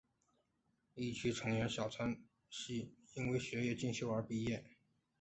[0.95, 2.17] 一期成员小川纱
[2.73, 4.65] 季因为学业进修而毕业。